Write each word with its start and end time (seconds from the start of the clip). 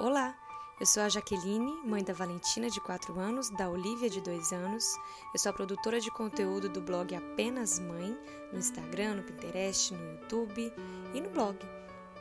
Olá, 0.00 0.38
eu 0.78 0.86
sou 0.86 1.02
a 1.02 1.08
Jaqueline, 1.08 1.82
mãe 1.84 2.04
da 2.04 2.12
Valentina, 2.12 2.70
de 2.70 2.80
4 2.80 3.18
anos, 3.18 3.50
da 3.50 3.68
Olivia, 3.68 4.08
de 4.08 4.20
2 4.20 4.52
anos. 4.52 4.94
Eu 5.34 5.40
sou 5.40 5.50
a 5.50 5.52
produtora 5.52 5.98
de 5.98 6.08
conteúdo 6.12 6.68
do 6.68 6.80
blog 6.80 7.16
Apenas 7.16 7.80
Mãe, 7.80 8.16
no 8.52 8.60
Instagram, 8.60 9.16
no 9.16 9.24
Pinterest, 9.24 9.92
no 9.92 10.12
YouTube 10.12 10.72
e 11.12 11.20
no 11.20 11.30
blog. 11.30 11.58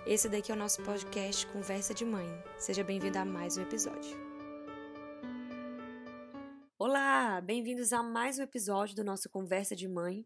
Esse 0.08 0.28
daqui 0.28 0.52
é 0.52 0.56
o 0.56 0.58
nosso 0.58 0.82
podcast 0.82 1.46
Conversa 1.46 1.94
de 1.94 2.04
Mãe. 2.04 2.28
Seja 2.58 2.84
bem-vindo 2.84 3.20
a 3.20 3.24
mais 3.24 3.58
um 3.58 3.62
episódio. 3.62 4.18
Olá, 6.80 7.40
bem-vindos 7.42 7.94
a 7.94 8.02
mais 8.02 8.40
um 8.40 8.42
episódio 8.42 8.96
do 8.96 9.04
nosso 9.04 9.30
Conversa 9.30 9.76
de 9.76 9.88
Mãe. 9.88 10.26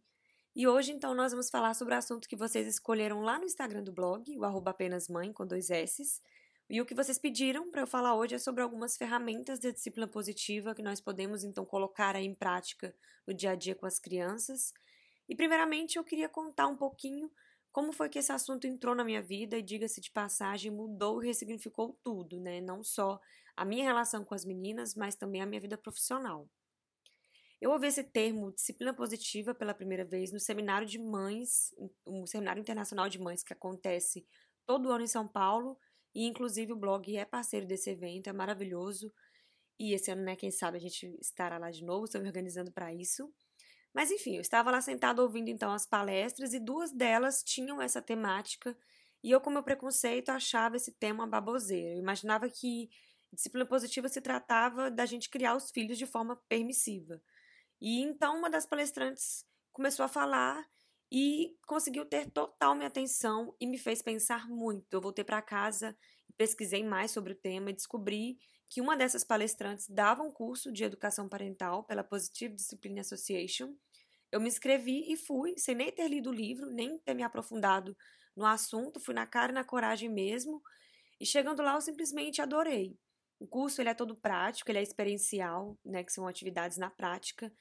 E 0.56 0.70
hoje, 0.70 0.94
então, 0.94 1.14
nós 1.14 1.34
vamos 1.34 1.50
falar 1.50 1.74
sobre 1.74 1.94
o 1.96 1.98
assunto 1.98 2.30
que 2.30 2.36
vocês 2.38 2.66
escolheram 2.66 3.20
lá 3.20 3.38
no 3.38 3.44
Instagram 3.44 3.84
do 3.84 3.92
blog, 3.92 4.38
o 4.38 4.46
arroba 4.46 4.72
apenas 4.72 5.10
mãe, 5.10 5.34
com 5.34 5.46
dois 5.46 5.70
S's, 5.70 6.22
e 6.72 6.80
o 6.80 6.86
que 6.86 6.96
vocês 6.96 7.20
pediram 7.20 7.70
para 7.70 7.82
eu 7.82 7.86
falar 7.86 8.16
hoje 8.16 8.36
é 8.36 8.40
sobre 8.40 8.64
algumas 8.64 8.96
ferramentas 8.96 9.60
de 9.60 9.74
disciplina 9.74 10.08
positiva 10.08 10.74
que 10.74 10.82
nós 10.82 11.02
podemos 11.02 11.44
então 11.44 11.66
colocar 11.66 12.16
aí 12.16 12.26
em 12.26 12.34
prática 12.34 12.96
no 13.28 13.34
dia 13.34 13.52
a 13.52 13.56
dia 13.56 13.76
com 13.76 13.86
as 13.86 14.00
crianças. 14.00 14.74
E 15.28 15.36
primeiramente 15.36 15.98
eu 15.98 16.04
queria 16.06 16.30
contar 16.30 16.68
um 16.68 16.78
pouquinho 16.78 17.30
como 17.74 17.92
foi 17.92 18.08
que 18.08 18.20
esse 18.20 18.32
assunto 18.32 18.68
entrou 18.68 18.96
na 18.96 19.04
minha 19.04 19.22
vida 19.22 19.58
e 19.58 19.62
diga-se 19.62 20.00
de 20.00 20.10
passagem, 20.12 20.72
mudou 20.72 21.22
e 21.22 21.28
ressignificou 21.28 22.00
tudo, 22.02 22.40
né? 22.40 22.62
Não 22.62 22.86
só 22.86 23.20
a 23.54 23.66
minha 23.66 23.84
relação 23.84 24.24
com 24.24 24.34
as 24.34 24.46
meninas, 24.46 24.96
mas 24.96 25.14
também 25.14 25.42
a 25.42 25.46
minha 25.46 25.60
vida 25.60 25.78
profissional. 25.78 26.50
Eu 27.60 27.72
ouvi 27.72 27.88
esse 27.88 28.02
termo 28.02 28.50
disciplina 28.54 28.94
positiva 28.94 29.54
pela 29.54 29.74
primeira 29.74 30.06
vez 30.06 30.32
no 30.32 30.40
seminário 30.40 30.88
de 30.88 30.98
mães, 30.98 31.76
um 32.08 32.26
seminário 32.26 32.62
internacional 32.62 33.10
de 33.10 33.20
mães 33.20 33.44
que 33.44 33.52
acontece 33.52 34.26
todo 34.66 34.90
ano 34.90 35.04
em 35.04 35.08
São 35.08 35.28
Paulo 35.28 35.78
e 36.14 36.26
inclusive 36.26 36.74
o 36.74 36.76
blog 36.76 37.16
é 37.16 37.26
parceiro 37.26 37.66
desse 37.66 37.90
evento, 37.90 38.28
é 38.28 38.34
maravilhoso. 38.34 39.14
E 39.80 39.94
esse 39.94 40.12
ano, 40.12 40.24
né, 40.24 40.36
quem 40.36 40.52
sabe 40.52 40.78
a 40.78 40.82
gente 40.82 41.18
estará 41.20 41.58
lá 41.58 41.72
de 41.72 41.84
novo, 41.84 42.06
estou 42.06 42.22
me 42.22 42.28
organizando 42.28 42.72
para 42.72 42.94
isso. 42.94 43.34
Mas 43.94 44.12
enfim, 44.12 44.36
eu 44.36 44.42
estava 44.42 44.72
lá 44.72 44.80
sentado 44.80 45.20
ouvindo 45.20 45.50
então 45.50 45.72
as 45.72 45.86
palestras 45.86 46.54
e 46.54 46.60
duas 46.60 46.92
delas 46.92 47.44
tinham 47.44 47.82
essa 47.82 48.02
temática. 48.02 48.78
E 49.24 49.32
eu, 49.32 49.42
com 49.42 49.50
meu 49.50 49.64
preconceito, 49.64 50.30
achava 50.30 50.78
esse 50.78 50.92
tema 50.94 51.28
baboseiro. 51.28 51.96
Eu 51.96 52.00
imaginava 52.00 52.50
que 52.50 52.90
disciplina 53.34 53.66
positiva 53.66 54.10
se 54.10 54.22
tratava 54.22 54.90
da 54.90 55.06
gente 55.06 55.30
criar 55.30 55.56
os 55.56 55.72
filhos 55.72 55.98
de 55.98 56.06
forma 56.06 56.36
permissiva. 56.48 57.22
E 57.80 58.02
então 58.02 58.38
uma 58.38 58.50
das 58.50 58.66
palestrantes 58.66 59.46
começou 59.72 60.06
a 60.06 60.10
falar 60.10 60.66
e 61.12 61.58
conseguiu 61.68 62.06
ter 62.06 62.30
total 62.32 62.74
minha 62.74 62.88
atenção 62.88 63.56
e 63.60 63.68
me 63.68 63.78
fez 63.78 64.02
pensar 64.02 64.48
muito. 64.48 64.94
Eu 64.94 65.02
voltei 65.02 65.24
para 65.24 65.42
casa, 65.42 65.98
pesquisei 66.38 66.84
mais 66.84 67.12
sobre 67.12 67.34
o 67.34 67.36
tema 67.36 67.70
e 67.70 67.74
descobri 67.74 68.38
que 68.70 68.80
uma 68.80 68.96
dessas 68.96 69.24
palestrantes 69.24 69.90
dava 69.90 70.24
um 70.24 70.32
curso 70.32 70.72
de 70.72 70.84
educação 70.86 71.28
parental 71.28 71.84
pela 71.84 72.04
Positive 72.04 72.56
Discipline 72.56 73.02
Association. 73.02 73.76
Eu 74.32 74.40
me 74.40 74.48
inscrevi 74.48 75.12
e 75.12 75.18
fui, 75.18 75.56
sem 75.58 75.76
nem 75.76 75.92
ter 75.92 76.08
lido 76.08 76.30
o 76.30 76.34
livro, 76.34 76.72
nem 76.72 76.98
ter 77.00 77.14
me 77.14 77.24
aprofundado 77.24 77.96
no 78.36 78.46
assunto, 78.46 79.00
fui 79.00 79.14
na 79.14 79.28
cara 79.28 79.52
e 79.52 79.56
na 79.56 79.66
coragem 79.66 80.10
mesmo. 80.10 80.64
E 81.20 81.26
chegando 81.26 81.62
lá, 81.62 81.76
eu 81.76 81.82
simplesmente 81.82 82.42
adorei. 82.42 82.98
O 83.38 83.46
curso 83.46 83.82
ele 83.82 83.90
é 83.90 83.94
todo 83.94 84.16
prático, 84.16 84.72
ele 84.72 84.80
é 84.80 84.84
experiencial, 84.84 85.78
né, 85.84 86.04
que 86.04 86.14
são 86.14 86.28
atividades 86.28 86.78
na 86.78 86.90
prática. 86.90 87.52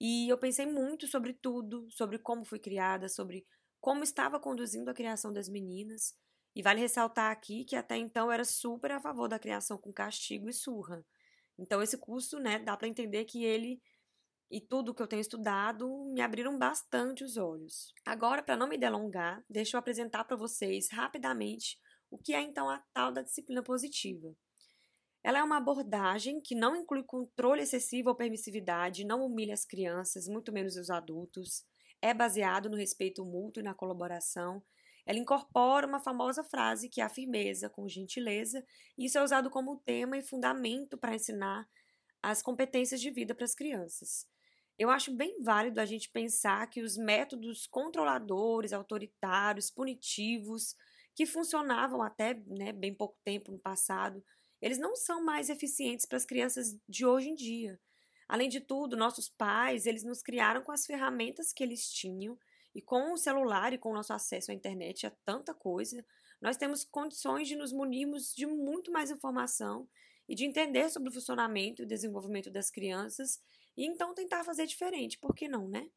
E 0.00 0.28
eu 0.28 0.38
pensei 0.38 0.66
muito 0.66 1.06
sobre 1.06 1.32
tudo, 1.32 1.88
sobre 1.90 2.18
como 2.18 2.44
fui 2.44 2.58
criada, 2.58 3.08
sobre 3.08 3.46
como 3.80 4.02
estava 4.02 4.38
conduzindo 4.38 4.90
a 4.90 4.94
criação 4.94 5.32
das 5.32 5.48
meninas. 5.48 6.14
E 6.54 6.62
vale 6.62 6.80
ressaltar 6.80 7.30
aqui 7.30 7.64
que 7.64 7.76
até 7.76 7.96
então 7.96 8.26
eu 8.26 8.32
era 8.32 8.44
super 8.44 8.92
a 8.92 9.00
favor 9.00 9.28
da 9.28 9.38
criação 9.38 9.78
com 9.78 9.92
castigo 9.92 10.48
e 10.48 10.52
surra. 10.52 11.04
Então 11.58 11.82
esse 11.82 11.98
curso, 11.98 12.38
né, 12.38 12.58
dá 12.58 12.76
para 12.76 12.88
entender 12.88 13.24
que 13.24 13.44
ele 13.44 13.80
e 14.50 14.60
tudo 14.60 14.94
que 14.94 15.02
eu 15.02 15.06
tenho 15.06 15.20
estudado 15.20 15.88
me 16.12 16.20
abriram 16.20 16.58
bastante 16.58 17.24
os 17.24 17.36
olhos. 17.36 17.92
Agora, 18.04 18.42
para 18.42 18.56
não 18.56 18.68
me 18.68 18.78
delongar, 18.78 19.44
deixa 19.48 19.76
eu 19.76 19.78
apresentar 19.78 20.24
para 20.24 20.36
vocês 20.36 20.88
rapidamente 20.90 21.78
o 22.10 22.18
que 22.18 22.32
é 22.32 22.40
então 22.40 22.68
a 22.70 22.78
tal 22.92 23.10
da 23.12 23.22
disciplina 23.22 23.62
positiva. 23.62 24.34
Ela 25.26 25.38
é 25.40 25.42
uma 25.42 25.56
abordagem 25.56 26.40
que 26.40 26.54
não 26.54 26.76
inclui 26.76 27.02
controle 27.02 27.60
excessivo 27.60 28.10
ou 28.10 28.14
permissividade, 28.14 29.04
não 29.04 29.26
humilha 29.26 29.54
as 29.54 29.64
crianças, 29.64 30.28
muito 30.28 30.52
menos 30.52 30.76
os 30.76 30.88
adultos, 30.88 31.64
é 32.00 32.14
baseado 32.14 32.70
no 32.70 32.76
respeito 32.76 33.24
mútuo 33.24 33.60
e 33.60 33.64
na 33.64 33.74
colaboração. 33.74 34.62
Ela 35.04 35.18
incorpora 35.18 35.84
uma 35.84 35.98
famosa 35.98 36.44
frase 36.44 36.88
que 36.88 37.00
é 37.00 37.04
a 37.04 37.08
firmeza 37.08 37.68
com 37.68 37.88
gentileza, 37.88 38.64
e 38.96 39.06
isso 39.06 39.18
é 39.18 39.22
usado 39.24 39.50
como 39.50 39.78
tema 39.78 40.16
e 40.16 40.22
fundamento 40.22 40.96
para 40.96 41.16
ensinar 41.16 41.68
as 42.22 42.40
competências 42.40 43.00
de 43.00 43.10
vida 43.10 43.34
para 43.34 43.46
as 43.46 43.54
crianças. 43.56 44.28
Eu 44.78 44.90
acho 44.90 45.10
bem 45.10 45.42
válido 45.42 45.80
a 45.80 45.84
gente 45.84 46.08
pensar 46.08 46.70
que 46.70 46.82
os 46.82 46.96
métodos 46.96 47.66
controladores, 47.66 48.72
autoritários, 48.72 49.72
punitivos, 49.72 50.76
que 51.16 51.26
funcionavam 51.26 52.00
até 52.00 52.34
né, 52.46 52.70
bem 52.70 52.94
pouco 52.94 53.18
tempo 53.24 53.50
no 53.50 53.58
passado, 53.58 54.22
eles 54.60 54.78
não 54.78 54.96
são 54.96 55.22
mais 55.22 55.48
eficientes 55.48 56.06
para 56.06 56.16
as 56.16 56.24
crianças 56.24 56.76
de 56.88 57.04
hoje 57.04 57.28
em 57.28 57.34
dia. 57.34 57.80
Além 58.28 58.48
de 58.48 58.60
tudo, 58.60 58.96
nossos 58.96 59.28
pais, 59.28 59.86
eles 59.86 60.02
nos 60.02 60.22
criaram 60.22 60.62
com 60.62 60.72
as 60.72 60.86
ferramentas 60.86 61.52
que 61.52 61.62
eles 61.62 61.88
tinham 61.90 62.38
e 62.74 62.82
com 62.82 63.12
o 63.12 63.16
celular 63.16 63.72
e 63.72 63.78
com 63.78 63.90
o 63.90 63.94
nosso 63.94 64.12
acesso 64.12 64.50
à 64.50 64.54
internet 64.54 65.06
a 65.06 65.10
tanta 65.24 65.54
coisa, 65.54 66.04
nós 66.40 66.56
temos 66.56 66.84
condições 66.84 67.48
de 67.48 67.56
nos 67.56 67.72
munirmos 67.72 68.34
de 68.34 68.46
muito 68.46 68.92
mais 68.92 69.10
informação 69.10 69.88
e 70.28 70.34
de 70.34 70.44
entender 70.44 70.90
sobre 70.90 71.08
o 71.08 71.12
funcionamento 71.12 71.82
e 71.82 71.86
desenvolvimento 71.86 72.50
das 72.50 72.70
crianças 72.70 73.40
e 73.76 73.86
então 73.86 74.14
tentar 74.14 74.44
fazer 74.44 74.66
diferente, 74.66 75.18
por 75.18 75.34
que 75.34 75.48
não, 75.48 75.68
né? 75.68 75.88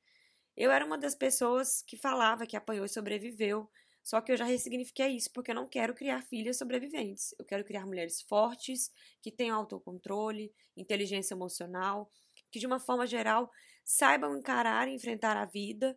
Eu 0.56 0.72
era 0.72 0.86
uma 0.86 0.98
das 0.98 1.16
pessoas 1.16 1.82
que 1.82 1.98
falava 1.98 2.46
que 2.46 2.58
apanhou 2.58 2.86
e 2.86 2.90
sobreviveu, 2.90 3.70
só 4.10 4.20
que 4.20 4.32
eu 4.32 4.38
já 4.38 4.44
ressignifiquei 4.44 5.10
isso 5.10 5.32
porque 5.32 5.52
eu 5.52 5.56
não 5.56 5.70
quero 5.70 5.94
criar 5.94 6.24
filhas 6.24 6.58
sobreviventes. 6.58 7.36
Eu 7.38 7.46
quero 7.46 7.64
criar 7.64 7.86
mulheres 7.86 8.24
fortes, 8.24 8.92
que 9.22 9.32
tenham 9.32 9.56
autocontrole, 9.56 10.52
inteligência 10.76 11.36
emocional, 11.36 12.10
que 12.52 12.58
de 12.58 12.66
uma 12.66 12.80
forma 12.80 13.06
geral 13.06 13.52
saibam 13.86 14.36
encarar 14.36 14.88
e 14.88 14.96
enfrentar 14.96 15.38
a 15.38 15.46
vida. 15.46 15.96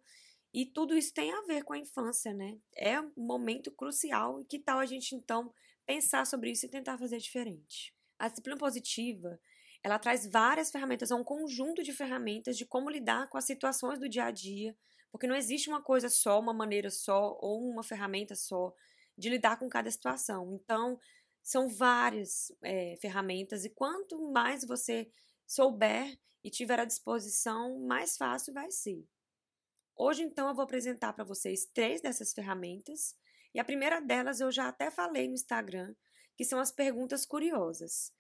E 0.53 0.67
tudo 0.67 0.95
isso 0.95 1.15
tem 1.15 1.33
a 1.33 1.41
ver 1.47 1.65
com 1.65 1.73
a 1.73 1.79
infância, 1.79 2.35
né? 2.35 2.59
É 2.77 3.01
um 3.01 3.11
momento 3.17 3.71
crucial 3.71 4.43
e 4.43 4.45
que 4.45 4.59
tal 4.59 4.79
a 4.79 4.85
gente 4.85 5.15
então 5.15 5.51
pensar 5.87 6.27
sobre 6.27 6.51
isso 6.51 6.67
e 6.67 6.69
tentar 6.69 6.99
fazer 6.99 7.17
diferente. 7.17 7.95
A 8.19 8.29
disciplina 8.29 8.59
positiva, 8.59 9.41
ela 9.83 9.99
traz 9.99 10.27
várias 10.27 10.71
ferramentas, 10.71 11.11
é 11.11 11.15
um 11.15 11.25
conjunto 11.25 11.83
de 11.83 11.95
ferramentas 11.95 12.59
de 12.59 12.67
como 12.67 12.91
lidar 12.91 13.31
com 13.31 13.39
as 13.39 13.47
situações 13.47 13.99
do 13.99 14.07
dia 14.07 14.25
a 14.25 14.31
dia, 14.31 14.77
porque 15.13 15.27
não 15.27 15.37
existe 15.37 15.69
uma 15.69 15.83
coisa 15.83 16.09
só, 16.09 16.41
uma 16.41 16.55
maneira 16.55 16.91
só 16.91 17.39
ou 17.41 17.69
uma 17.69 17.83
ferramenta 17.83 18.35
só 18.35 18.75
de 19.17 19.29
lidar 19.29 19.59
com 19.59 19.69
cada 19.69 19.91
situação. 19.91 20.55
Então, 20.55 20.99
são 21.43 21.69
várias 21.69 22.51
é, 22.63 22.97
ferramentas 23.01 23.65
e 23.65 23.71
quanto 23.71 24.33
mais 24.33 24.65
você 24.65 25.11
souber 25.47 26.19
e 26.43 26.51
tiver 26.51 26.81
à 26.81 26.85
disposição, 26.85 27.79
mais 27.81 28.17
fácil 28.17 28.55
vai 28.55 28.71
ser. 28.71 29.07
Hoje, 29.95 30.23
então, 30.23 30.49
eu 30.49 30.55
vou 30.55 30.65
apresentar 30.65 31.13
para 31.13 31.25
vocês 31.25 31.67
três 31.67 32.01
dessas 32.01 32.33
ferramentas 32.33 33.15
e 33.55 33.61
a 33.61 33.65
primeira 33.65 34.01
delas 34.01 34.41
eu 34.41 34.51
já 34.51 34.69
até 34.69 34.91
falei 34.91 35.29
no 35.29 35.35
Instagram, 35.35 35.95
que 36.37 36.45
são 36.45 36.59
as 36.59 36.73
perguntas 36.73 37.27
curiosas. 37.27 38.13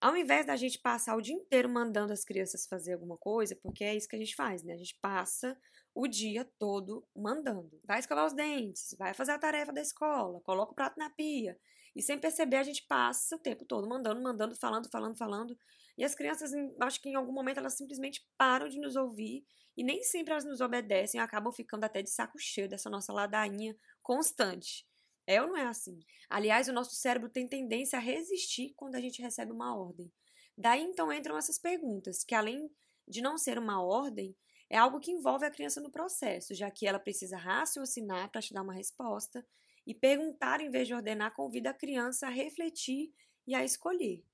Ao 0.00 0.16
invés 0.16 0.46
da 0.46 0.56
gente 0.56 0.78
passar 0.78 1.14
o 1.14 1.20
dia 1.20 1.34
inteiro 1.34 1.68
mandando 1.68 2.12
as 2.12 2.24
crianças 2.24 2.66
fazer 2.66 2.94
alguma 2.94 3.18
coisa, 3.18 3.54
porque 3.56 3.84
é 3.84 3.94
isso 3.94 4.08
que 4.08 4.16
a 4.16 4.18
gente 4.18 4.34
faz, 4.34 4.62
né? 4.62 4.72
A 4.72 4.78
gente 4.78 4.96
passa 5.00 5.56
o 5.94 6.08
dia 6.08 6.48
todo 6.58 7.06
mandando. 7.14 7.78
Vai 7.84 7.98
escovar 7.98 8.24
os 8.24 8.32
dentes, 8.32 8.94
vai 8.98 9.12
fazer 9.12 9.32
a 9.32 9.38
tarefa 9.38 9.72
da 9.72 9.80
escola, 9.82 10.40
coloca 10.40 10.72
o 10.72 10.74
prato 10.74 10.98
na 10.98 11.10
pia. 11.10 11.58
E 11.94 12.00
sem 12.02 12.18
perceber, 12.18 12.56
a 12.56 12.62
gente 12.62 12.86
passa 12.88 13.36
o 13.36 13.38
tempo 13.38 13.64
todo 13.64 13.86
mandando, 13.86 14.22
mandando, 14.22 14.56
falando, 14.56 14.88
falando, 14.90 15.18
falando. 15.18 15.58
E 15.98 16.04
as 16.04 16.14
crianças, 16.14 16.50
acho 16.80 17.00
que 17.02 17.10
em 17.10 17.16
algum 17.16 17.32
momento, 17.32 17.58
elas 17.58 17.74
simplesmente 17.76 18.26
param 18.38 18.68
de 18.68 18.78
nos 18.80 18.96
ouvir 18.96 19.44
e 19.76 19.84
nem 19.84 20.02
sempre 20.02 20.32
elas 20.32 20.44
nos 20.44 20.60
obedecem 20.60 21.20
acabam 21.20 21.52
ficando 21.52 21.84
até 21.84 22.02
de 22.02 22.10
saco 22.10 22.38
cheio 22.38 22.68
dessa 22.68 22.88
nossa 22.88 23.12
ladainha 23.12 23.76
constante. 24.02 24.86
É 25.30 25.40
ou 25.40 25.46
não 25.46 25.56
é 25.56 25.64
assim? 25.64 26.00
Aliás, 26.28 26.66
o 26.66 26.72
nosso 26.72 26.96
cérebro 26.96 27.28
tem 27.28 27.46
tendência 27.46 27.96
a 27.96 28.02
resistir 28.02 28.74
quando 28.74 28.96
a 28.96 29.00
gente 29.00 29.22
recebe 29.22 29.52
uma 29.52 29.76
ordem. 29.76 30.12
Daí 30.58 30.82
então 30.82 31.12
entram 31.12 31.38
essas 31.38 31.56
perguntas, 31.56 32.24
que 32.24 32.34
além 32.34 32.68
de 33.06 33.22
não 33.22 33.38
ser 33.38 33.56
uma 33.56 33.80
ordem, 33.80 34.36
é 34.68 34.76
algo 34.76 34.98
que 34.98 35.12
envolve 35.12 35.46
a 35.46 35.50
criança 35.50 35.80
no 35.80 35.88
processo, 35.88 36.52
já 36.52 36.68
que 36.68 36.84
ela 36.84 36.98
precisa 36.98 37.36
raciocinar 37.36 38.28
para 38.32 38.42
te 38.42 38.52
dar 38.52 38.62
uma 38.62 38.74
resposta 38.74 39.46
e 39.86 39.94
perguntar 39.94 40.60
em 40.60 40.68
vez 40.68 40.88
de 40.88 40.94
ordenar 40.94 41.32
convida 41.32 41.70
a 41.70 41.74
criança 41.74 42.26
a 42.26 42.30
refletir 42.30 43.12
e 43.46 43.54
a 43.54 43.64
escolher. 43.64 44.24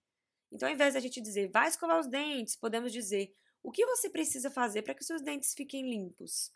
Então, 0.50 0.66
ao 0.66 0.75
invés 0.75 0.94
de 0.94 0.99
a 0.99 1.02
gente 1.02 1.20
dizer 1.20 1.50
vai 1.50 1.69
escovar 1.69 2.00
os 2.00 2.06
dentes, 2.06 2.56
podemos 2.56 2.90
dizer 2.90 3.31
o 3.62 3.70
que 3.70 3.84
você 3.84 4.08
precisa 4.08 4.50
fazer 4.50 4.81
para 4.81 4.94
que 4.94 5.04
seus 5.04 5.20
dentes 5.20 5.52
fiquem 5.52 5.90
limpos. 5.90 6.54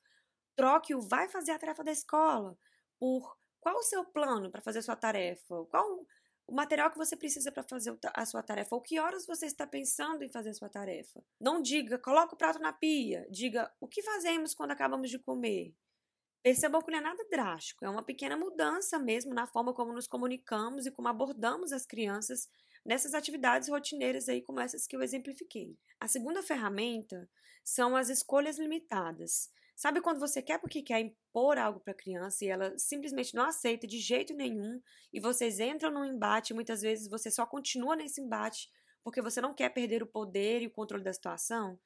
Troque 0.56 0.94
o 0.94 1.02
vai 1.02 1.28
fazer 1.28 1.50
a 1.50 1.58
tarefa 1.58 1.84
da 1.84 1.92
escola 1.92 2.56
por 2.98 3.38
qual 3.60 3.76
o 3.76 3.82
seu 3.82 4.04
plano 4.04 4.50
para 4.50 4.60
fazer 4.60 4.80
a 4.80 4.82
sua 4.82 4.96
tarefa? 4.96 5.64
Qual 5.66 6.06
o 6.50 6.54
material 6.54 6.90
que 6.90 6.98
você 6.98 7.16
precisa 7.16 7.52
para 7.52 7.62
fazer 7.62 7.96
a 8.12 8.26
sua 8.26 8.42
tarefa, 8.42 8.74
ou 8.74 8.82
que 8.82 8.98
horas 8.98 9.24
você 9.24 9.46
está 9.46 9.68
pensando 9.68 10.24
em 10.24 10.28
fazer 10.28 10.50
a 10.50 10.54
sua 10.54 10.68
tarefa. 10.68 11.22
Não 11.40 11.62
diga, 11.62 11.96
coloca 11.96 12.34
o 12.34 12.36
prato 12.36 12.58
na 12.58 12.72
pia, 12.72 13.24
diga, 13.30 13.72
o 13.80 13.86
que 13.86 14.02
fazemos 14.02 14.52
quando 14.52 14.72
acabamos 14.72 15.08
de 15.08 15.18
comer? 15.20 15.72
Percebam 16.42 16.82
que 16.82 16.90
não 16.90 16.98
é 16.98 17.02
nada 17.02 17.24
drástico, 17.30 17.84
é 17.84 17.88
uma 17.88 18.02
pequena 18.02 18.36
mudança 18.36 18.98
mesmo 18.98 19.32
na 19.32 19.46
forma 19.46 19.72
como 19.72 19.92
nos 19.92 20.08
comunicamos 20.08 20.86
e 20.86 20.90
como 20.90 21.06
abordamos 21.06 21.70
as 21.70 21.86
crianças 21.86 22.48
nessas 22.84 23.14
atividades 23.14 23.68
rotineiras 23.68 24.28
aí 24.28 24.42
como 24.42 24.58
essas 24.58 24.88
que 24.88 24.96
eu 24.96 25.02
exemplifiquei. 25.02 25.78
A 26.00 26.08
segunda 26.08 26.42
ferramenta 26.42 27.30
são 27.62 27.94
as 27.94 28.08
escolhas 28.08 28.58
limitadas. 28.58 29.52
Sabe 29.80 30.02
quando 30.02 30.20
você 30.20 30.42
quer 30.42 30.58
porque 30.58 30.82
quer 30.82 31.00
impor 31.00 31.56
algo 31.56 31.80
para 31.80 31.94
a 31.94 31.96
criança 31.96 32.44
e 32.44 32.48
ela 32.48 32.78
simplesmente 32.78 33.34
não 33.34 33.44
aceita 33.44 33.86
de 33.86 33.98
jeito 33.98 34.34
nenhum 34.34 34.78
e 35.10 35.18
vocês 35.18 35.58
entram 35.58 35.90
num 35.90 36.04
embate 36.04 36.52
e 36.52 36.54
muitas 36.54 36.82
vezes 36.82 37.08
você 37.08 37.30
só 37.30 37.46
continua 37.46 37.96
nesse 37.96 38.20
embate 38.20 38.68
porque 39.02 39.22
você 39.22 39.40
não 39.40 39.54
quer 39.54 39.70
perder 39.70 40.02
o 40.02 40.06
poder 40.06 40.60
e 40.60 40.66
o 40.66 40.70
controle 40.70 41.02
da 41.02 41.14
situação? 41.14 41.80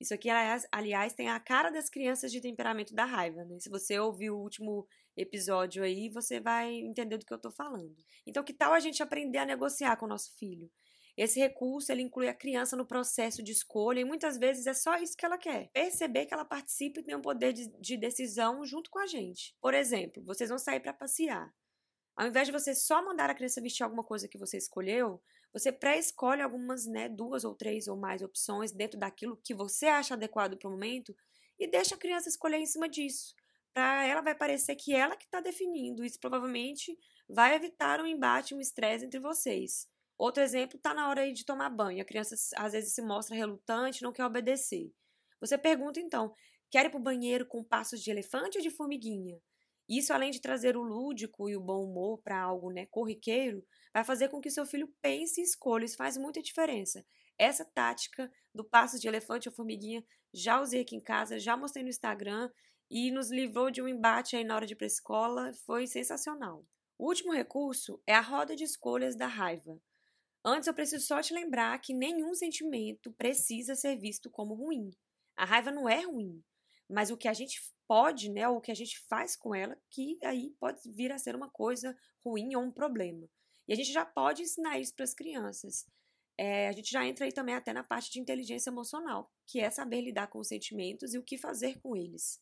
Isso 0.00 0.14
aqui, 0.14 0.30
aliás, 0.30 1.12
tem 1.12 1.28
a 1.28 1.38
cara 1.38 1.68
das 1.68 1.90
crianças 1.90 2.32
de 2.32 2.40
temperamento 2.40 2.94
da 2.94 3.04
raiva, 3.04 3.44
né? 3.44 3.60
Se 3.60 3.68
você 3.68 3.98
ouvir 3.98 4.30
o 4.30 4.38
último 4.38 4.88
episódio 5.14 5.84
aí, 5.84 6.08
você 6.08 6.40
vai 6.40 6.72
entender 6.72 7.18
do 7.18 7.26
que 7.26 7.34
eu 7.34 7.38
tô 7.38 7.50
falando. 7.50 7.94
Então, 8.26 8.42
que 8.42 8.54
tal 8.54 8.72
a 8.72 8.80
gente 8.80 9.02
aprender 9.02 9.36
a 9.36 9.44
negociar 9.44 9.98
com 9.98 10.06
o 10.06 10.08
nosso 10.08 10.34
filho? 10.38 10.70
Esse 11.16 11.40
recurso 11.40 11.90
ele 11.90 12.02
inclui 12.02 12.28
a 12.28 12.34
criança 12.34 12.76
no 12.76 12.84
processo 12.84 13.42
de 13.42 13.50
escolha 13.50 14.00
e 14.00 14.04
muitas 14.04 14.36
vezes 14.36 14.66
é 14.66 14.74
só 14.74 14.96
isso 14.98 15.16
que 15.16 15.24
ela 15.24 15.38
quer: 15.38 15.70
perceber 15.72 16.26
que 16.26 16.34
ela 16.34 16.44
participa 16.44 17.00
e 17.00 17.02
tem 17.02 17.16
um 17.16 17.22
poder 17.22 17.52
de, 17.52 17.68
de 17.80 17.96
decisão 17.96 18.64
junto 18.66 18.90
com 18.90 18.98
a 18.98 19.06
gente. 19.06 19.56
Por 19.60 19.72
exemplo, 19.72 20.22
vocês 20.22 20.50
vão 20.50 20.58
sair 20.58 20.80
para 20.80 20.92
passear. 20.92 21.54
Ao 22.14 22.26
invés 22.26 22.46
de 22.46 22.52
você 22.52 22.74
só 22.74 23.04
mandar 23.04 23.30
a 23.30 23.34
criança 23.34 23.60
vestir 23.60 23.82
alguma 23.82 24.04
coisa 24.04 24.28
que 24.28 24.38
você 24.38 24.56
escolheu, 24.56 25.20
você 25.52 25.72
pré-escolhe 25.72 26.42
algumas, 26.42 26.86
né, 26.86 27.08
duas 27.08 27.44
ou 27.44 27.54
três 27.54 27.88
ou 27.88 27.96
mais 27.96 28.20
opções 28.20 28.72
dentro 28.72 28.98
daquilo 28.98 29.38
que 29.42 29.54
você 29.54 29.86
acha 29.86 30.14
adequado 30.14 30.56
para 30.56 30.68
o 30.68 30.72
momento 30.72 31.16
e 31.58 31.66
deixa 31.66 31.94
a 31.94 31.98
criança 31.98 32.28
escolher 32.28 32.58
em 32.58 32.66
cima 32.66 32.88
disso. 32.88 33.34
Para 33.72 34.06
ela 34.06 34.20
vai 34.20 34.34
parecer 34.34 34.76
que 34.76 34.94
ela 34.94 35.16
que 35.16 35.24
está 35.24 35.40
definindo. 35.40 36.04
Isso 36.04 36.18
provavelmente 36.20 36.98
vai 37.28 37.54
evitar 37.54 38.00
um 38.00 38.06
embate, 38.06 38.54
um 38.54 38.60
estresse 38.60 39.04
entre 39.04 39.20
vocês. 39.20 39.88
Outro 40.18 40.42
exemplo, 40.42 40.78
tá 40.78 40.94
na 40.94 41.08
hora 41.08 41.22
aí 41.22 41.32
de 41.32 41.44
tomar 41.44 41.68
banho. 41.68 42.00
A 42.00 42.04
criança 42.04 42.34
às 42.56 42.72
vezes 42.72 42.94
se 42.94 43.02
mostra 43.02 43.36
relutante, 43.36 44.02
não 44.02 44.12
quer 44.12 44.24
obedecer. 44.24 44.90
Você 45.40 45.58
pergunta 45.58 46.00
então: 46.00 46.34
quer 46.70 46.86
ir 46.86 46.90
para 46.90 46.98
o 46.98 47.02
banheiro 47.02 47.46
com 47.46 47.62
passos 47.62 48.00
de 48.00 48.10
elefante 48.10 48.58
ou 48.58 48.62
de 48.62 48.70
formiguinha? 48.70 49.38
Isso, 49.88 50.12
além 50.12 50.30
de 50.30 50.40
trazer 50.40 50.76
o 50.76 50.82
lúdico 50.82 51.48
e 51.48 51.56
o 51.56 51.60
bom 51.60 51.84
humor 51.84 52.18
para 52.22 52.40
algo 52.40 52.72
né, 52.72 52.86
corriqueiro, 52.86 53.64
vai 53.94 54.02
fazer 54.02 54.28
com 54.28 54.40
que 54.40 54.50
seu 54.50 54.66
filho 54.66 54.92
pense 55.00 55.40
e 55.40 55.44
escolha. 55.44 55.84
Isso 55.84 55.96
faz 55.96 56.16
muita 56.16 56.42
diferença. 56.42 57.04
Essa 57.38 57.64
tática 57.64 58.30
do 58.54 58.64
passo 58.64 58.98
de 58.98 59.06
elefante 59.06 59.48
ou 59.48 59.54
formiguinha 59.54 60.04
já 60.32 60.60
usei 60.60 60.80
aqui 60.80 60.96
em 60.96 61.00
casa, 61.00 61.38
já 61.38 61.56
mostrei 61.56 61.84
no 61.84 61.90
Instagram 61.90 62.50
e 62.90 63.10
nos 63.10 63.30
livrou 63.30 63.70
de 63.70 63.80
um 63.80 63.86
embate 63.86 64.36
aí 64.36 64.42
na 64.42 64.56
hora 64.56 64.66
de 64.66 64.72
ir 64.72 64.76
para 64.76 64.86
escola. 64.86 65.52
Foi 65.64 65.86
sensacional. 65.86 66.66
O 66.98 67.06
último 67.06 67.32
recurso 67.32 68.00
é 68.06 68.14
a 68.14 68.20
roda 68.20 68.56
de 68.56 68.64
escolhas 68.64 69.14
da 69.14 69.26
raiva. 69.26 69.78
Antes, 70.44 70.66
eu 70.66 70.74
preciso 70.74 71.04
só 71.04 71.20
te 71.20 71.34
lembrar 71.34 71.78
que 71.80 71.92
nenhum 71.92 72.34
sentimento 72.34 73.12
precisa 73.12 73.74
ser 73.74 73.96
visto 73.96 74.30
como 74.30 74.54
ruim. 74.54 74.90
A 75.36 75.44
raiva 75.44 75.70
não 75.70 75.88
é 75.88 76.02
ruim, 76.02 76.42
mas 76.88 77.10
o 77.10 77.16
que 77.16 77.28
a 77.28 77.32
gente 77.32 77.60
pode, 77.86 78.30
né, 78.30 78.48
ou 78.48 78.56
o 78.56 78.60
que 78.60 78.70
a 78.70 78.74
gente 78.74 78.98
faz 79.08 79.36
com 79.36 79.54
ela, 79.54 79.76
que 79.90 80.18
aí 80.24 80.50
pode 80.58 80.80
vir 80.92 81.12
a 81.12 81.18
ser 81.18 81.34
uma 81.34 81.50
coisa 81.50 81.96
ruim 82.24 82.54
ou 82.56 82.62
um 82.62 82.72
problema. 82.72 83.28
E 83.68 83.72
a 83.72 83.76
gente 83.76 83.92
já 83.92 84.04
pode 84.04 84.42
ensinar 84.42 84.78
isso 84.78 84.94
para 84.94 85.04
as 85.04 85.14
crianças. 85.14 85.86
É, 86.38 86.68
a 86.68 86.72
gente 86.72 86.90
já 86.90 87.04
entra 87.04 87.24
aí 87.24 87.32
também 87.32 87.54
até 87.54 87.72
na 87.72 87.82
parte 87.82 88.10
de 88.10 88.20
inteligência 88.20 88.70
emocional, 88.70 89.32
que 89.46 89.60
é 89.60 89.70
saber 89.70 90.02
lidar 90.02 90.28
com 90.28 90.38
os 90.38 90.48
sentimentos 90.48 91.14
e 91.14 91.18
o 91.18 91.22
que 91.22 91.38
fazer 91.38 91.80
com 91.80 91.96
eles. 91.96 92.40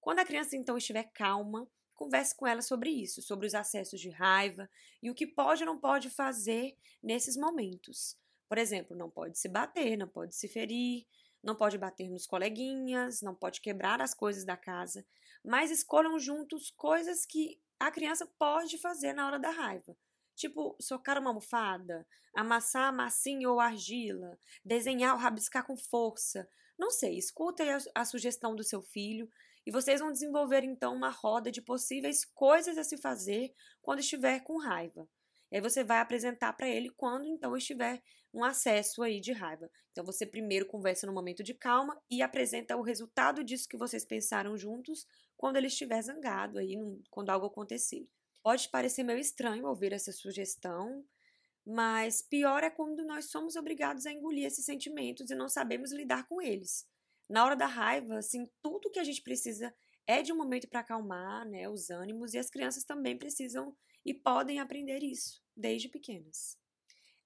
Quando 0.00 0.18
a 0.18 0.24
criança 0.24 0.56
então 0.56 0.76
estiver 0.76 1.04
calma, 1.14 1.66
converse 1.94 2.36
com 2.36 2.46
ela 2.46 2.62
sobre 2.62 2.90
isso, 2.90 3.22
sobre 3.22 3.46
os 3.46 3.54
acessos 3.54 4.00
de 4.00 4.10
raiva 4.10 4.68
e 5.02 5.10
o 5.10 5.14
que 5.14 5.26
pode 5.26 5.62
ou 5.62 5.66
não 5.66 5.78
pode 5.78 6.10
fazer 6.10 6.76
nesses 7.02 7.36
momentos. 7.36 8.16
Por 8.48 8.58
exemplo, 8.58 8.96
não 8.96 9.10
pode 9.10 9.38
se 9.38 9.48
bater, 9.48 9.96
não 9.96 10.08
pode 10.08 10.34
se 10.34 10.48
ferir, 10.48 11.06
não 11.42 11.54
pode 11.54 11.78
bater 11.78 12.08
nos 12.08 12.26
coleguinhas, 12.26 13.20
não 13.20 13.34
pode 13.34 13.60
quebrar 13.60 14.00
as 14.00 14.14
coisas 14.14 14.44
da 14.44 14.56
casa, 14.56 15.04
mas 15.44 15.70
escolham 15.70 16.18
juntos 16.18 16.70
coisas 16.70 17.26
que 17.26 17.60
a 17.78 17.90
criança 17.90 18.26
pode 18.38 18.78
fazer 18.78 19.12
na 19.12 19.26
hora 19.26 19.38
da 19.38 19.50
raiva. 19.50 19.96
Tipo, 20.34 20.76
socar 20.80 21.18
uma 21.18 21.30
almofada, 21.30 22.06
amassar 22.34 22.92
massinha 22.92 23.48
ou 23.48 23.60
argila, 23.60 24.38
desenhar 24.64 25.14
ou 25.14 25.20
rabiscar 25.20 25.64
com 25.64 25.76
força. 25.76 26.48
Não 26.78 26.90
sei, 26.90 27.16
escuta 27.16 27.62
a, 27.62 28.02
a 28.02 28.04
sugestão 28.04 28.56
do 28.56 28.64
seu 28.64 28.82
filho 28.82 29.28
e 29.66 29.70
vocês 29.70 30.00
vão 30.00 30.12
desenvolver 30.12 30.62
então 30.62 30.94
uma 30.94 31.08
roda 31.08 31.50
de 31.50 31.62
possíveis 31.62 32.24
coisas 32.24 32.76
a 32.76 32.84
se 32.84 32.98
fazer 32.98 33.52
quando 33.80 34.00
estiver 34.00 34.40
com 34.40 34.58
raiva. 34.58 35.08
E 35.50 35.56
aí 35.56 35.62
você 35.62 35.82
vai 35.82 35.98
apresentar 35.98 36.52
para 36.52 36.68
ele 36.68 36.90
quando 36.90 37.26
então 37.26 37.56
estiver 37.56 38.02
um 38.32 38.44
acesso 38.44 39.02
aí 39.02 39.20
de 39.20 39.32
raiva. 39.32 39.70
Então 39.92 40.04
você 40.04 40.26
primeiro 40.26 40.66
conversa 40.66 41.06
no 41.06 41.12
momento 41.12 41.42
de 41.42 41.54
calma 41.54 41.98
e 42.10 42.20
apresenta 42.20 42.76
o 42.76 42.82
resultado 42.82 43.42
disso 43.42 43.68
que 43.68 43.76
vocês 43.76 44.04
pensaram 44.04 44.56
juntos 44.56 45.06
quando 45.36 45.56
ele 45.56 45.68
estiver 45.68 46.02
zangado 46.02 46.58
aí, 46.58 46.76
quando 47.10 47.30
algo 47.30 47.46
acontecer. 47.46 48.06
Pode 48.42 48.68
parecer 48.68 49.02
meio 49.02 49.18
estranho 49.18 49.66
ouvir 49.66 49.92
essa 49.92 50.12
sugestão, 50.12 51.04
mas 51.64 52.20
pior 52.20 52.62
é 52.62 52.68
quando 52.68 53.04
nós 53.06 53.30
somos 53.30 53.56
obrigados 53.56 54.04
a 54.04 54.12
engolir 54.12 54.44
esses 54.44 54.64
sentimentos 54.64 55.30
e 55.30 55.34
não 55.34 55.48
sabemos 55.48 55.92
lidar 55.92 56.26
com 56.28 56.42
eles 56.42 56.86
na 57.28 57.44
hora 57.44 57.56
da 57.56 57.66
raiva, 57.66 58.18
assim, 58.18 58.48
tudo 58.62 58.90
que 58.90 58.98
a 58.98 59.04
gente 59.04 59.22
precisa 59.22 59.74
é 60.06 60.22
de 60.22 60.32
um 60.32 60.36
momento 60.36 60.68
para 60.68 60.80
acalmar, 60.80 61.48
né, 61.48 61.68
os 61.68 61.90
ânimos 61.90 62.34
e 62.34 62.38
as 62.38 62.50
crianças 62.50 62.84
também 62.84 63.16
precisam 63.16 63.74
e 64.04 64.12
podem 64.12 64.60
aprender 64.60 65.02
isso 65.02 65.42
desde 65.56 65.88
pequenas. 65.88 66.58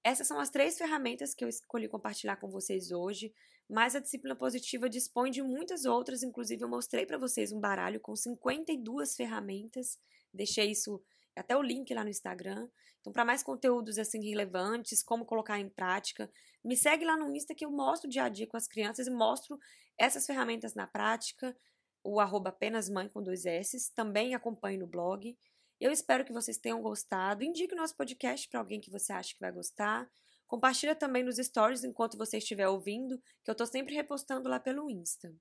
Essas 0.03 0.27
são 0.27 0.39
as 0.39 0.49
três 0.49 0.77
ferramentas 0.77 1.33
que 1.33 1.43
eu 1.43 1.49
escolhi 1.49 1.89
compartilhar 1.89 2.37
com 2.37 2.49
vocês 2.49 2.91
hoje, 2.91 3.33
mas 3.69 3.95
a 3.95 3.99
disciplina 3.99 4.35
positiva 4.35 4.89
dispõe 4.89 5.29
de 5.29 5.41
muitas 5.41 5.83
outras, 5.85 6.23
inclusive 6.23 6.63
eu 6.63 6.69
mostrei 6.69 7.05
para 7.05 7.17
vocês 7.17 7.51
um 7.51 7.59
baralho 7.59 7.99
com 7.99 8.15
52 8.15 9.15
ferramentas, 9.15 9.99
deixei 10.33 10.71
isso 10.71 11.03
até 11.39 11.55
o 11.55 11.61
link 11.61 11.93
lá 11.93 12.03
no 12.03 12.09
Instagram. 12.09 12.67
Então, 12.99 13.13
para 13.13 13.25
mais 13.25 13.41
conteúdos 13.41 13.97
assim 13.97 14.23
relevantes, 14.27 15.01
como 15.01 15.25
colocar 15.25 15.59
em 15.59 15.69
prática, 15.69 16.29
me 16.63 16.75
segue 16.75 17.05
lá 17.05 17.15
no 17.17 17.33
Insta 17.33 17.55
que 17.55 17.65
eu 17.65 17.71
mostro 17.71 18.09
dia 18.09 18.23
a 18.23 18.29
dia 18.29 18.47
com 18.47 18.57
as 18.57 18.67
crianças 18.67 19.07
e 19.07 19.11
mostro 19.11 19.57
essas 19.97 20.25
ferramentas 20.25 20.73
na 20.75 20.85
prática. 20.85 21.55
O 22.03 22.19
arroba 22.19 22.49
apenas 22.49 22.89
mãe 22.89 23.07
com 23.09 23.21
dois 23.21 23.45
S. 23.45 23.93
Também 23.93 24.35
acompanhe 24.35 24.77
no 24.77 24.87
blog. 24.87 25.37
Eu 25.79 25.91
espero 25.91 26.25
que 26.25 26.33
vocês 26.33 26.57
tenham 26.57 26.81
gostado. 26.81 27.43
Indique 27.43 27.73
o 27.73 27.77
nosso 27.77 27.95
podcast 27.95 28.47
para 28.49 28.59
alguém 28.59 28.81
que 28.81 28.91
você 28.91 29.13
acha 29.13 29.33
que 29.33 29.39
vai 29.39 29.51
gostar. 29.51 30.09
Compartilha 30.45 30.95
também 30.95 31.23
nos 31.23 31.37
stories 31.37 31.83
enquanto 31.83 32.17
você 32.17 32.37
estiver 32.37 32.67
ouvindo, 32.67 33.21
que 33.43 33.49
eu 33.49 33.53
estou 33.53 33.67
sempre 33.67 33.93
repostando 33.93 34.49
lá 34.49 34.59
pelo 34.59 34.89
Insta. 34.89 35.33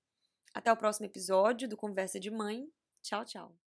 Até 0.54 0.72
o 0.72 0.76
próximo 0.76 1.06
episódio 1.06 1.68
do 1.68 1.76
Conversa 1.76 2.20
de 2.20 2.30
Mãe. 2.30 2.68
Tchau, 3.02 3.24
tchau. 3.24 3.67